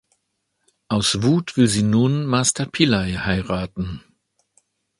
Aus 0.87 1.21
Wut 1.21 1.57
will 1.57 1.67
sie 1.67 1.83
nun 1.83 2.25
Master 2.25 2.65
Pillai 2.65 3.19
heiraten. 3.23 4.03